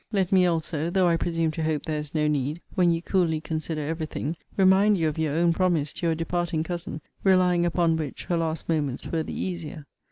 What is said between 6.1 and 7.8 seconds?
departing cousin; relying